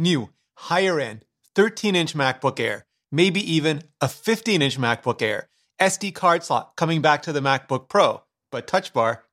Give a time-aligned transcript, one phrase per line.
[0.00, 1.24] new, higher end,
[1.54, 5.48] 13 inch MacBook Air, maybe even a 15 inch MacBook Air,
[5.80, 9.24] SD card slot coming back to the MacBook Pro, but Touch Bar,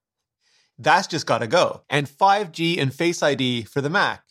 [0.77, 1.83] that's just gotta go.
[1.89, 4.23] And 5G and Face ID for the Mac,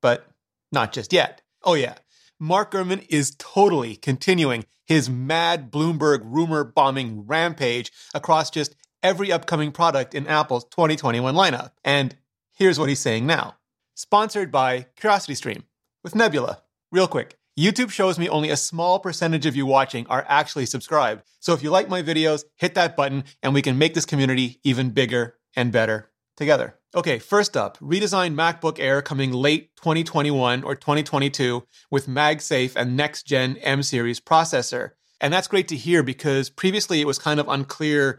[0.00, 0.26] but
[0.70, 1.42] not just yet.
[1.62, 1.94] Oh, yeah.
[2.38, 9.70] Mark Gurman is totally continuing his mad Bloomberg rumor bombing rampage across just every upcoming
[9.70, 11.72] product in Apple's 2021 lineup.
[11.84, 12.16] And
[12.52, 13.56] here's what he's saying now.
[13.94, 15.62] Sponsored by CuriosityStream
[16.02, 16.62] with Nebula.
[16.90, 21.22] Real quick, YouTube shows me only a small percentage of you watching are actually subscribed.
[21.40, 24.60] So if you like my videos, hit that button and we can make this community
[24.64, 26.78] even bigger and better together.
[26.94, 33.24] Okay, first up, redesigned MacBook Air coming late 2021 or 2022 with MagSafe and next
[33.24, 34.90] gen M series processor.
[35.20, 38.18] And that's great to hear because previously it was kind of unclear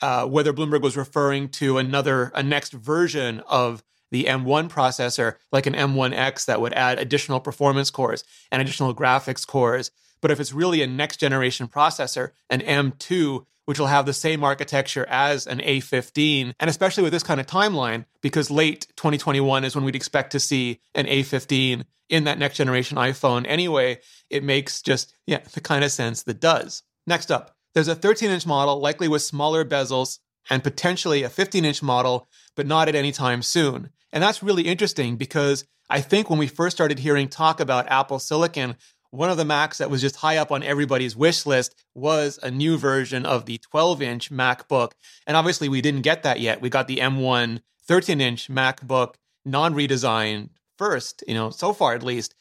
[0.00, 5.66] uh, whether Bloomberg was referring to another, a next version of the M1 processor, like
[5.66, 8.22] an M1X that would add additional performance cores
[8.52, 9.90] and additional graphics cores.
[10.20, 14.42] But if it's really a next generation processor, an M2 which will have the same
[14.42, 16.54] architecture as an A15.
[16.58, 20.40] And especially with this kind of timeline, because late 2021 is when we'd expect to
[20.40, 24.00] see an A15 in that next generation iPhone anyway,
[24.30, 26.82] it makes just, yeah, the kind of sense that does.
[27.06, 30.18] Next up, there's a 13 inch model, likely with smaller bezels,
[30.50, 33.90] and potentially a 15 inch model, but not at any time soon.
[34.12, 38.18] And that's really interesting because I think when we first started hearing talk about Apple
[38.18, 38.76] Silicon,
[39.10, 42.50] one of the Macs that was just high up on everybody's wish list was a
[42.50, 44.92] new version of the 12 inch MacBook.
[45.26, 46.62] And obviously, we didn't get that yet.
[46.62, 52.02] We got the M1 13 inch MacBook non redesigned first, you know, so far at
[52.02, 52.34] least.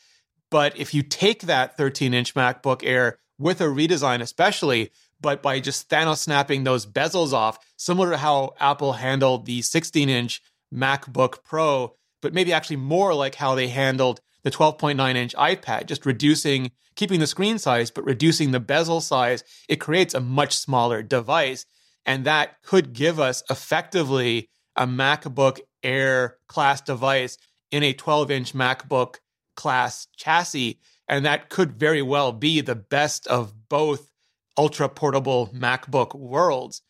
[0.50, 5.60] But if you take that 13 inch MacBook Air with a redesign, especially, but by
[5.60, 10.42] just Thanos snapping those bezels off, similar to how Apple handled the 16 inch
[10.74, 16.06] MacBook Pro, but maybe actually more like how they handled the 12.9 inch iPad, just
[16.06, 21.04] reducing, keeping the screen size, but reducing the bezel size, it creates a much smaller
[21.04, 21.66] device.
[22.06, 27.38] And that could give us effectively a MacBook Air class device
[27.72, 29.18] in a 12 inch MacBook
[29.56, 30.80] class chassis.
[31.08, 34.12] And that could very well be the best of both
[34.58, 36.81] ultra portable MacBook worlds.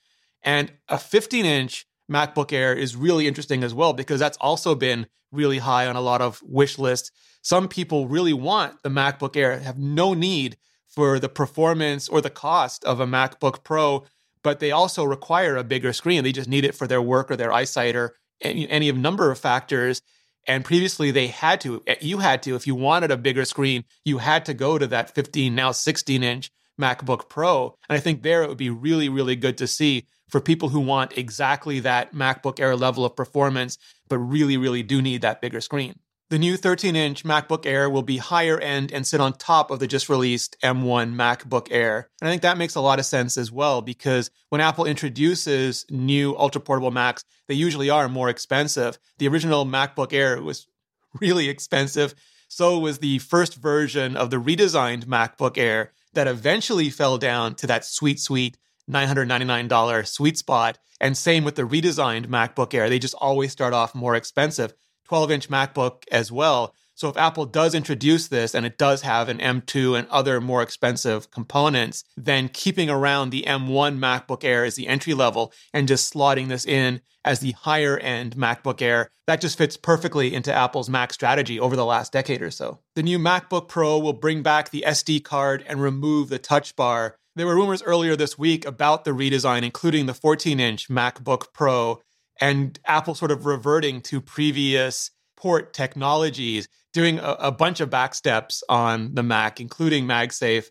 [0.43, 5.07] And a 15 inch MacBook Air is really interesting as well because that's also been
[5.31, 7.11] really high on a lot of wish lists
[7.41, 10.57] some people really want the MacBook Air, have no need
[10.87, 14.03] for the performance or the cost of a MacBook Pro,
[14.43, 16.23] but they also require a bigger screen.
[16.23, 19.39] They just need it for their work or their eyesight or any, any number of
[19.39, 20.01] factors.
[20.47, 23.85] And previously they had to, eh, you had to, if you wanted a bigger screen,
[24.05, 27.75] you had to go to that 15, now 16 inch MacBook Pro.
[27.89, 30.79] And I think there it would be really, really good to see for people who
[30.79, 33.77] want exactly that MacBook Air level of performance,
[34.07, 35.99] but really, really do need that bigger screen.
[36.29, 39.79] The new 13 inch MacBook Air will be higher end and sit on top of
[39.79, 42.09] the just released M1 MacBook Air.
[42.21, 45.85] And I think that makes a lot of sense as well because when Apple introduces
[45.89, 48.97] new ultra portable Macs, they usually are more expensive.
[49.17, 50.67] The original MacBook Air was
[51.19, 52.15] really expensive.
[52.47, 57.67] So was the first version of the redesigned MacBook Air that eventually fell down to
[57.67, 58.57] that sweet, sweet
[58.89, 60.77] $999 sweet spot.
[60.99, 62.89] And same with the redesigned MacBook Air.
[62.89, 64.73] They just always start off more expensive.
[65.05, 66.73] 12 inch MacBook as well.
[66.93, 70.61] So if Apple does introduce this and it does have an M2 and other more
[70.61, 76.13] expensive components, then keeping around the M1 MacBook Air as the entry level and just
[76.13, 80.89] slotting this in as the higher end MacBook Air, that just fits perfectly into Apple's
[80.89, 82.79] Mac strategy over the last decade or so.
[82.95, 87.17] The new MacBook Pro will bring back the SD card and remove the touch bar.
[87.35, 92.01] There were rumors earlier this week about the redesign, including the 14 inch MacBook Pro
[92.41, 98.63] and Apple sort of reverting to previous port technologies, doing a, a bunch of backsteps
[98.67, 100.65] on the Mac, including MagSafe.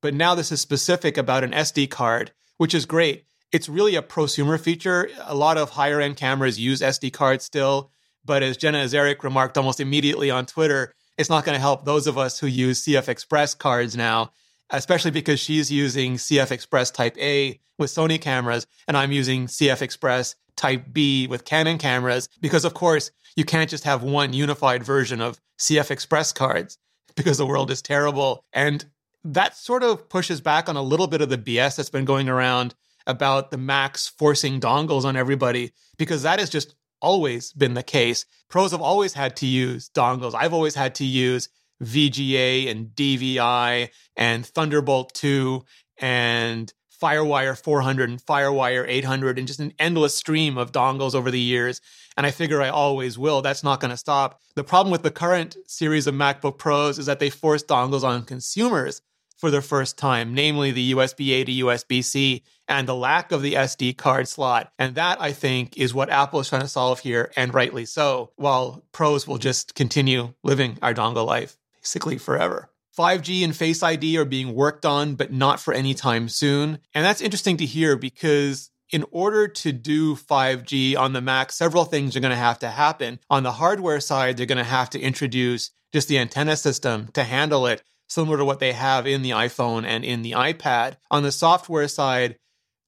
[0.00, 3.24] But now this is specific about an SD card, which is great.
[3.50, 5.10] It's really a prosumer feature.
[5.24, 7.90] A lot of higher end cameras use SD cards still.
[8.24, 12.06] But as Jenna Ezarik remarked almost immediately on Twitter, it's not going to help those
[12.06, 14.30] of us who use CF Express cards now,
[14.70, 19.82] especially because she's using CF Express Type A with Sony cameras, and I'm using CF
[19.82, 24.82] Express Type B with Canon cameras, because of course, you can't just have one unified
[24.82, 26.78] version of CF Express cards
[27.16, 28.44] because the world is terrible.
[28.52, 28.84] And
[29.24, 32.28] that sort of pushes back on a little bit of the BS that's been going
[32.28, 32.74] around
[33.06, 38.26] about the Macs forcing dongles on everybody, because that has just always been the case.
[38.48, 40.34] Pros have always had to use dongles.
[40.34, 41.48] I've always had to use
[41.82, 45.64] VGA and DVI and Thunderbolt 2
[45.98, 51.40] and Firewire 400 and Firewire 800 and just an endless stream of dongles over the
[51.40, 51.80] years.
[52.16, 53.42] And I figure I always will.
[53.42, 54.40] That's not going to stop.
[54.56, 58.24] The problem with the current series of MacBook Pros is that they force dongles on
[58.24, 59.00] consumers
[59.36, 63.40] for the first time, namely the USB A to USB C and the lack of
[63.40, 64.72] the SD card slot.
[64.80, 68.32] And that, I think, is what Apple is trying to solve here, and rightly so,
[68.34, 72.70] while pros will just continue living our dongle life basically forever.
[72.98, 76.80] 5G and Face ID are being worked on, but not for any time soon.
[76.94, 81.84] And that's interesting to hear because in order to do 5G on the Mac, several
[81.84, 83.20] things are going to have to happen.
[83.30, 87.22] On the hardware side, they're going to have to introduce just the antenna system to
[87.22, 90.96] handle it, similar to what they have in the iPhone and in the iPad.
[91.10, 92.36] On the software side,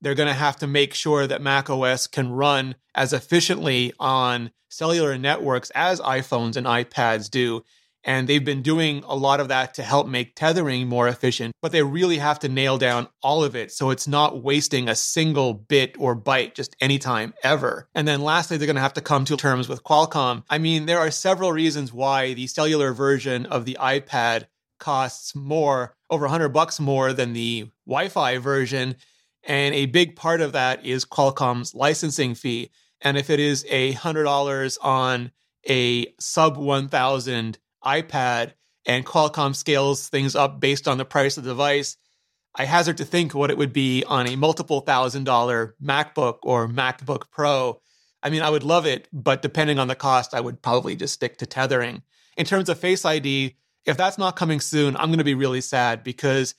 [0.00, 4.50] they're going to have to make sure that Mac OS can run as efficiently on
[4.68, 7.62] cellular networks as iPhones and iPads do.
[8.02, 11.70] And they've been doing a lot of that to help make tethering more efficient, but
[11.70, 15.52] they really have to nail down all of it so it's not wasting a single
[15.52, 17.88] bit or byte just anytime ever.
[17.94, 20.44] And then lastly, they're going to have to come to terms with Qualcomm.
[20.48, 24.46] I mean, there are several reasons why the cellular version of the iPad
[24.78, 28.96] costs more, over 100 bucks more than the Wi-Fi version,
[29.44, 32.70] and a big part of that is Qualcomm's licensing fee.
[33.00, 35.32] And if it is a $100 on
[35.68, 38.52] a sub 1000 iPad
[38.86, 41.96] and Qualcomm scales things up based on the price of the device,
[42.54, 46.68] I hazard to think what it would be on a multiple thousand dollar MacBook or
[46.68, 47.80] MacBook Pro.
[48.22, 51.14] I mean, I would love it, but depending on the cost, I would probably just
[51.14, 52.02] stick to tethering.
[52.36, 53.56] In terms of Face ID,
[53.86, 56.54] if that's not coming soon, I'm going to be really sad because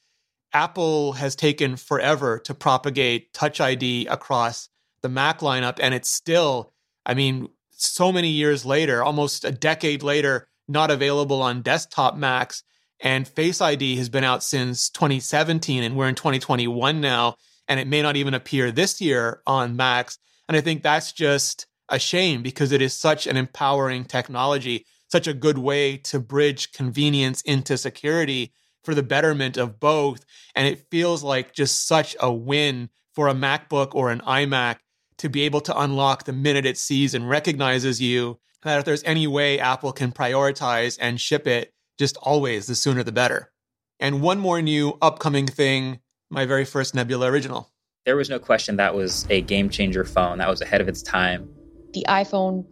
[0.53, 4.69] Apple has taken forever to propagate Touch ID across
[5.01, 5.77] the Mac lineup.
[5.81, 6.73] And it's still,
[7.05, 12.63] I mean, so many years later, almost a decade later, not available on desktop Macs.
[12.99, 17.35] And Face ID has been out since 2017, and we're in 2021 now,
[17.67, 20.17] and it may not even appear this year on Macs.
[20.47, 25.27] And I think that's just a shame because it is such an empowering technology, such
[25.27, 28.53] a good way to bridge convenience into security
[28.83, 30.23] for the betterment of both.
[30.55, 34.77] And it feels like just such a win for a MacBook or an iMac
[35.17, 39.03] to be able to unlock the minute it sees and recognizes you that if there's
[39.03, 43.51] any way Apple can prioritize and ship it, just always the sooner the better.
[43.99, 45.99] And one more new upcoming thing
[46.29, 47.71] my very first Nebula original.
[48.05, 51.03] There was no question that was a game changer phone that was ahead of its
[51.03, 51.49] time.
[51.93, 52.65] The iPhone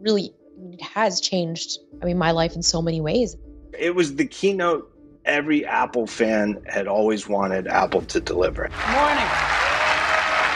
[0.00, 0.34] really
[0.72, 3.36] it has changed, I mean, my life in so many ways.
[3.78, 4.90] It was the keynote
[5.24, 8.68] every Apple fan had always wanted Apple to deliver.
[8.90, 9.65] Morning.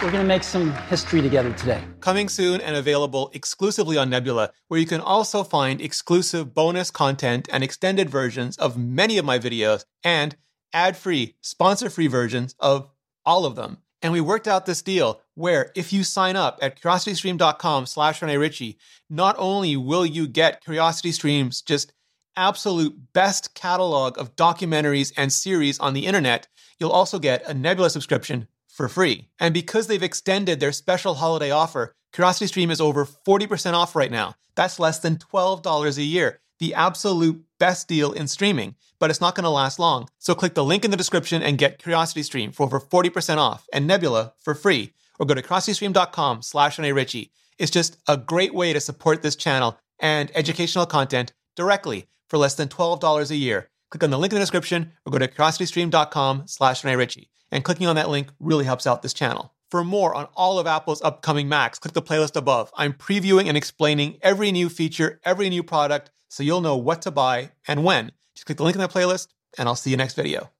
[0.03, 1.85] We're going to make some history together today.
[2.01, 7.51] Coming soon and available exclusively on Nebula, where you can also find exclusive bonus content
[7.53, 10.37] and extended versions of many of my videos and
[10.73, 12.89] ad-free, sponsor-free versions of
[13.27, 13.77] all of them.
[14.01, 18.39] And we worked out this deal where if you sign up at curiositystream.com slash Rene
[18.39, 18.79] Ritchie,
[19.11, 21.93] not only will you get Curiosity Stream's just
[22.39, 26.49] absolute best catalog of documentaries and series on the internet,
[26.79, 28.49] you'll also get a Nebula subscription
[28.81, 29.29] for free.
[29.39, 34.37] And because they've extended their special holiday offer, CuriosityStream is over 40% off right now.
[34.55, 36.41] That's less than $12 a year.
[36.61, 40.09] The absolute best deal in streaming, but it's not going to last long.
[40.19, 43.87] So click the link in the description and get CuriosityStream for over 40% off and
[43.87, 44.95] Nebula for free.
[45.19, 47.33] Or go to curiositystream.com slash Ritchie.
[47.59, 52.55] It's just a great way to support this channel and educational content directly for less
[52.55, 53.70] than $12 a year.
[53.91, 57.87] Click on the link in the description or go to curiositystream.com slash Ritchie and clicking
[57.87, 59.53] on that link really helps out this channel.
[59.71, 62.73] For more on all of Apple's upcoming Macs, click the playlist above.
[62.77, 67.11] I'm previewing and explaining every new feature, every new product, so you'll know what to
[67.11, 68.13] buy and when.
[68.35, 69.29] Just click the link in the playlist,
[69.59, 70.51] and I'll see you next video.